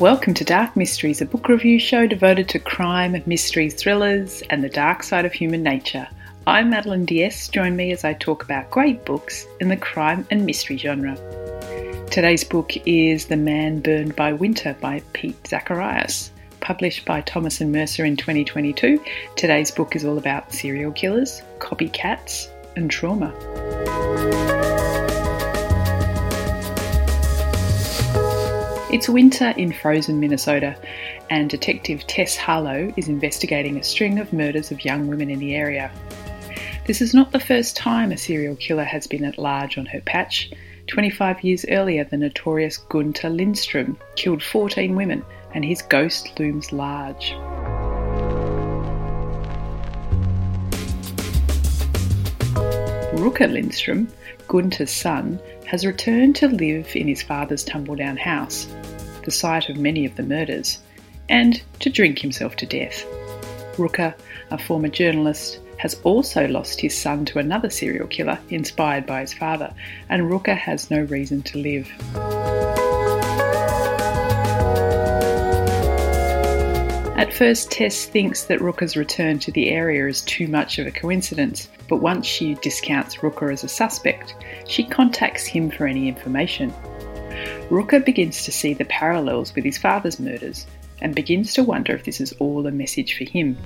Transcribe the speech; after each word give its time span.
Welcome 0.00 0.34
to 0.34 0.44
Dark 0.44 0.76
Mysteries, 0.76 1.20
a 1.20 1.26
book 1.26 1.48
review 1.48 1.80
show 1.80 2.06
devoted 2.06 2.48
to 2.50 2.60
crime, 2.60 3.20
mystery, 3.26 3.68
thrillers, 3.68 4.42
and 4.48 4.62
the 4.62 4.68
dark 4.68 5.02
side 5.02 5.24
of 5.24 5.32
human 5.32 5.64
nature. 5.64 6.06
I'm 6.46 6.70
Madeleine 6.70 7.04
d'Este. 7.04 7.52
Join 7.52 7.74
me 7.74 7.90
as 7.90 8.04
I 8.04 8.14
talk 8.14 8.44
about 8.44 8.70
great 8.70 9.04
books 9.04 9.44
in 9.58 9.66
the 9.66 9.76
crime 9.76 10.24
and 10.30 10.46
mystery 10.46 10.76
genre. 10.76 11.16
Today's 12.12 12.44
book 12.44 12.74
is 12.86 13.26
The 13.26 13.36
Man 13.36 13.80
Burned 13.80 14.14
by 14.14 14.32
Winter 14.32 14.76
by 14.80 15.02
Pete 15.14 15.42
Zaharias. 15.42 16.30
Published 16.60 17.04
by 17.04 17.20
Thomas 17.22 17.60
and 17.60 17.72
Mercer 17.72 18.04
in 18.04 18.16
2022, 18.16 19.02
today's 19.34 19.72
book 19.72 19.96
is 19.96 20.04
all 20.04 20.16
about 20.16 20.52
serial 20.52 20.92
killers, 20.92 21.42
copycats, 21.58 22.46
and 22.76 22.88
trauma. 22.88 23.34
It's 28.90 29.06
winter 29.06 29.50
in 29.58 29.74
frozen 29.74 30.18
Minnesota, 30.18 30.74
and 31.28 31.50
Detective 31.50 32.06
Tess 32.06 32.38
Harlow 32.38 32.90
is 32.96 33.06
investigating 33.06 33.76
a 33.76 33.84
string 33.84 34.18
of 34.18 34.32
murders 34.32 34.70
of 34.70 34.82
young 34.82 35.08
women 35.08 35.28
in 35.28 35.40
the 35.40 35.54
area. 35.54 35.92
This 36.86 37.02
is 37.02 37.12
not 37.12 37.30
the 37.30 37.38
first 37.38 37.76
time 37.76 38.12
a 38.12 38.16
serial 38.16 38.56
killer 38.56 38.84
has 38.84 39.06
been 39.06 39.24
at 39.24 39.36
large 39.36 39.76
on 39.76 39.84
her 39.84 40.00
patch. 40.00 40.50
25 40.86 41.44
years 41.44 41.66
earlier, 41.68 42.04
the 42.04 42.16
notorious 42.16 42.78
Gunter 42.78 43.28
Lindstrom 43.28 43.98
killed 44.16 44.42
14 44.42 44.96
women, 44.96 45.22
and 45.52 45.66
his 45.66 45.82
ghost 45.82 46.40
looms 46.40 46.72
large. 46.72 47.32
Rooker 53.18 53.52
Lindstrom, 53.52 54.08
Gunter's 54.46 54.90
son, 54.90 55.38
has 55.68 55.84
returned 55.84 56.34
to 56.34 56.48
live 56.48 56.96
in 56.96 57.06
his 57.06 57.22
father's 57.22 57.62
tumble-down 57.62 58.16
house, 58.16 58.66
the 59.24 59.30
site 59.30 59.68
of 59.68 59.76
many 59.76 60.06
of 60.06 60.16
the 60.16 60.22
murders, 60.22 60.78
and 61.28 61.60
to 61.78 61.90
drink 61.90 62.18
himself 62.18 62.56
to 62.56 62.64
death. 62.64 63.04
Rooker, 63.76 64.14
a 64.50 64.56
former 64.56 64.88
journalist, 64.88 65.60
has 65.76 66.00
also 66.04 66.48
lost 66.48 66.80
his 66.80 66.96
son 66.96 67.26
to 67.26 67.38
another 67.38 67.68
serial 67.68 68.06
killer 68.06 68.38
inspired 68.48 69.04
by 69.04 69.20
his 69.20 69.34
father, 69.34 69.74
and 70.08 70.22
Rooker 70.22 70.56
has 70.56 70.90
no 70.90 71.02
reason 71.02 71.42
to 71.42 71.58
live. 71.58 71.86
At 77.18 77.34
first, 77.34 77.70
Tess 77.70 78.06
thinks 78.06 78.44
that 78.44 78.60
Rooker's 78.60 78.96
return 78.96 79.38
to 79.40 79.52
the 79.52 79.68
area 79.68 80.06
is 80.08 80.22
too 80.22 80.48
much 80.48 80.78
of 80.78 80.86
a 80.86 80.90
coincidence, 80.90 81.68
but 81.88 81.96
once 81.96 82.26
she 82.26 82.54
discounts 82.56 83.16
Rooker 83.16 83.52
as 83.52 83.64
a 83.64 83.68
suspect, 83.68 84.34
she 84.66 84.84
contacts 84.84 85.46
him 85.46 85.70
for 85.70 85.86
any 85.86 86.06
information. 86.06 86.72
Rooker 87.70 88.04
begins 88.04 88.44
to 88.44 88.52
see 88.52 88.74
the 88.74 88.84
parallels 88.84 89.54
with 89.54 89.64
his 89.64 89.78
father's 89.78 90.20
murders 90.20 90.66
and 91.00 91.14
begins 91.14 91.54
to 91.54 91.62
wonder 91.62 91.94
if 91.94 92.04
this 92.04 92.20
is 92.20 92.32
all 92.34 92.66
a 92.66 92.70
message 92.70 93.16
for 93.16 93.24
him. 93.24 93.56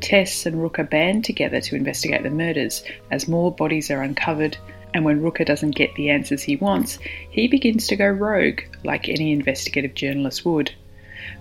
Tess 0.00 0.44
and 0.46 0.56
Rooker 0.56 0.88
band 0.88 1.24
together 1.24 1.60
to 1.60 1.76
investigate 1.76 2.22
the 2.22 2.30
murders 2.30 2.84
as 3.10 3.28
more 3.28 3.50
bodies 3.50 3.90
are 3.90 4.02
uncovered, 4.02 4.56
and 4.92 5.04
when 5.04 5.22
Rooker 5.22 5.46
doesn't 5.46 5.76
get 5.76 5.94
the 5.94 6.10
answers 6.10 6.42
he 6.42 6.56
wants, 6.56 6.98
he 7.30 7.48
begins 7.48 7.86
to 7.86 7.96
go 7.96 8.08
rogue 8.08 8.60
like 8.84 9.08
any 9.08 9.32
investigative 9.32 9.94
journalist 9.94 10.44
would. 10.44 10.72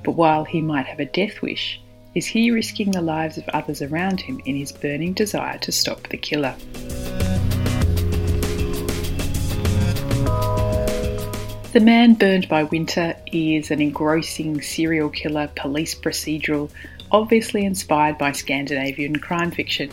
But 0.03 0.11
while 0.11 0.45
he 0.45 0.61
might 0.61 0.85
have 0.85 0.99
a 0.99 1.05
death 1.05 1.41
wish, 1.41 1.80
is 2.13 2.25
he 2.25 2.51
risking 2.51 2.91
the 2.91 3.01
lives 3.01 3.37
of 3.37 3.47
others 3.49 3.81
around 3.81 4.19
him 4.19 4.41
in 4.45 4.55
his 4.55 4.71
burning 4.71 5.13
desire 5.13 5.57
to 5.59 5.71
stop 5.71 6.09
the 6.09 6.17
killer? 6.17 6.55
The 11.71 11.79
Man 11.79 12.15
Burned 12.15 12.49
by 12.49 12.63
Winter 12.63 13.15
is 13.31 13.71
an 13.71 13.81
engrossing 13.81 14.61
serial 14.61 15.09
killer 15.09 15.49
police 15.55 15.95
procedural, 15.95 16.69
obviously 17.11 17.63
inspired 17.63 18.17
by 18.17 18.33
Scandinavian 18.33 19.15
crime 19.17 19.51
fiction. 19.51 19.89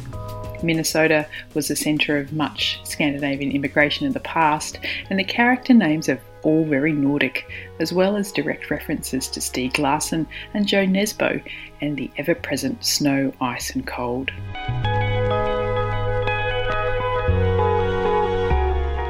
Minnesota 0.62 1.26
was 1.54 1.68
the 1.68 1.76
centre 1.76 2.18
of 2.18 2.32
much 2.32 2.80
Scandinavian 2.84 3.52
immigration 3.52 4.06
in 4.06 4.12
the 4.12 4.20
past, 4.20 4.78
and 5.08 5.18
the 5.18 5.24
character 5.24 5.72
names 5.72 6.08
are 6.08 6.20
all 6.42 6.64
very 6.64 6.92
Nordic, 6.92 7.50
as 7.80 7.92
well 7.92 8.16
as 8.16 8.32
direct 8.32 8.70
references 8.70 9.28
to 9.28 9.40
Stieg 9.40 9.78
Larsson 9.78 10.26
and 10.54 10.66
Jo 10.66 10.84
Nesbø 10.86 11.42
and 11.80 11.96
the 11.96 12.10
ever 12.16 12.34
present 12.34 12.84
snow, 12.84 13.32
ice, 13.40 13.70
and 13.70 13.86
cold. 13.86 14.30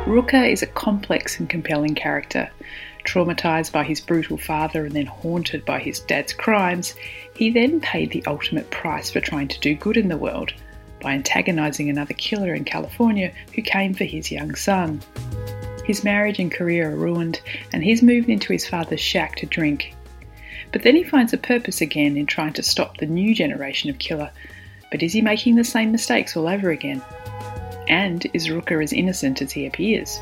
Rooker 0.06 0.50
is 0.50 0.62
a 0.62 0.66
complex 0.66 1.38
and 1.38 1.48
compelling 1.48 1.94
character. 1.94 2.50
Traumatised 3.04 3.72
by 3.72 3.84
his 3.84 4.00
brutal 4.00 4.36
father 4.36 4.84
and 4.84 4.94
then 4.94 5.06
haunted 5.06 5.65
by 5.65 5.78
his 5.78 6.00
dad's 6.00 6.32
crimes, 6.32 6.94
he 7.34 7.50
then 7.50 7.80
paid 7.80 8.10
the 8.10 8.25
ultimate 8.26 8.70
price 8.70 9.10
for 9.10 9.20
trying 9.20 9.48
to 9.48 9.60
do 9.60 9.75
good 9.75 9.97
in 9.97 10.09
the 10.09 10.16
world 10.16 10.53
by 11.00 11.12
antagonising 11.12 11.88
another 11.88 12.14
killer 12.14 12.54
in 12.54 12.64
California 12.64 13.32
who 13.54 13.62
came 13.62 13.94
for 13.94 14.04
his 14.04 14.31
young 14.31 14.54
son. 14.54 15.00
His 15.84 16.04
marriage 16.04 16.38
and 16.38 16.53
career 16.53 16.91
are 16.91 16.97
ruined, 16.97 17.41
and 17.72 17.82
he's 17.82 18.03
moved 18.03 18.28
into 18.28 18.53
his 18.53 18.69
father's 18.69 19.00
shack 19.00 19.36
to 19.36 19.47
drink. 19.47 19.94
But 20.72 20.82
then 20.82 20.94
he 20.94 21.03
finds 21.03 21.32
a 21.32 21.38
purpose 21.38 21.81
again 21.81 22.16
in 22.16 22.26
trying 22.26 22.53
to 22.54 22.62
stop 22.62 22.98
the 22.98 23.06
new 23.06 23.34
generation 23.34 23.88
of 23.88 23.98
killer. 23.98 24.31
But 24.91 25.03
is 25.03 25.12
he 25.12 25.22
making 25.22 25.56
the 25.56 25.64
same 25.64 25.92
mistakes 25.92 26.36
all 26.36 26.48
over 26.48 26.70
again? 26.70 27.03
And 27.88 28.26
is 28.34 28.48
Rooker 28.48 28.82
as 28.82 28.92
innocent 28.92 29.41
as 29.41 29.53
he 29.53 29.66
appears? 29.66 30.20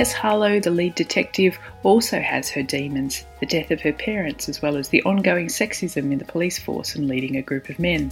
Tess 0.00 0.14
Harlow, 0.14 0.58
the 0.58 0.70
lead 0.70 0.94
detective, 0.94 1.58
also 1.82 2.20
has 2.20 2.48
her 2.48 2.62
demons 2.62 3.26
the 3.38 3.44
death 3.44 3.70
of 3.70 3.82
her 3.82 3.92
parents, 3.92 4.48
as 4.48 4.62
well 4.62 4.78
as 4.78 4.88
the 4.88 5.02
ongoing 5.02 5.48
sexism 5.48 6.10
in 6.10 6.16
the 6.16 6.24
police 6.24 6.58
force 6.58 6.94
and 6.94 7.06
leading 7.06 7.36
a 7.36 7.42
group 7.42 7.68
of 7.68 7.78
men. 7.78 8.10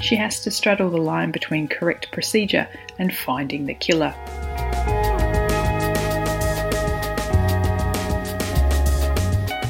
She 0.00 0.16
has 0.16 0.40
to 0.40 0.50
straddle 0.50 0.88
the 0.88 0.96
line 0.96 1.32
between 1.32 1.68
correct 1.68 2.10
procedure 2.12 2.66
and 2.98 3.14
finding 3.14 3.66
the 3.66 3.74
killer. 3.74 4.14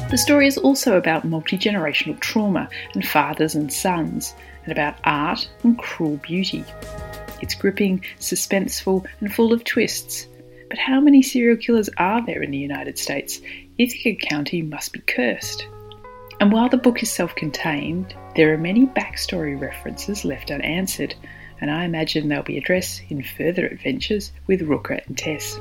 The 0.09 0.17
story 0.17 0.47
is 0.47 0.57
also 0.57 0.95
about 0.95 1.25
multi 1.25 1.57
generational 1.57 2.17
trauma 2.21 2.69
and 2.93 3.05
fathers 3.05 3.53
and 3.53 3.73
sons, 3.73 4.33
and 4.63 4.71
about 4.71 4.95
art 5.03 5.49
and 5.63 5.77
cruel 5.77 6.15
beauty. 6.23 6.63
It's 7.41 7.53
gripping, 7.53 8.05
suspenseful, 8.17 9.05
and 9.19 9.35
full 9.35 9.51
of 9.51 9.65
twists. 9.65 10.27
But 10.69 10.79
how 10.79 10.99
many 10.99 11.21
serial 11.21 11.57
killers 11.57 11.89
are 11.97 12.25
there 12.25 12.43
in 12.43 12.51
the 12.51 12.57
United 12.57 12.97
States? 12.97 13.41
Ithaca 13.77 14.15
County 14.15 14.61
must 14.61 14.91
be 14.91 14.99
cursed. 14.99 15.67
And 16.39 16.51
while 16.51 16.69
the 16.69 16.77
book 16.77 17.01
is 17.01 17.11
self 17.11 17.35
contained, 17.35 18.15
there 18.35 18.53
are 18.53 18.57
many 18.57 18.85
backstory 18.85 19.59
references 19.59 20.25
left 20.25 20.51
unanswered, 20.51 21.15
and 21.61 21.71
I 21.71 21.85
imagine 21.85 22.27
they'll 22.27 22.43
be 22.43 22.57
addressed 22.57 23.01
in 23.09 23.23
further 23.23 23.65
adventures 23.65 24.31
with 24.45 24.61
Rooker 24.61 25.05
and 25.07 25.17
Tess. 25.17 25.53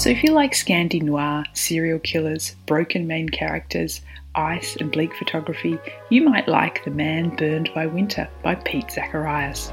So 0.00 0.10
if 0.10 0.22
you 0.24 0.32
like 0.32 0.52
Scandi 0.52 1.02
noir, 1.02 1.44
serial 1.54 1.98
killers, 1.98 2.56
broken 2.66 3.06
main 3.06 3.28
characters, 3.28 4.00
ice 4.34 4.76
and 4.76 4.90
bleak 4.90 5.14
photography, 5.14 5.78
you 6.10 6.22
might 6.22 6.48
like 6.48 6.84
The 6.84 6.90
Man 6.90 7.34
Burned 7.36 7.70
by 7.74 7.86
Winter 7.86 8.28
by 8.42 8.54
Pete 8.56 8.88
Zaharias. 8.88 9.72